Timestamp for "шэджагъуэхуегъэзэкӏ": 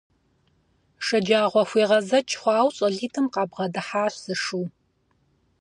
1.05-2.35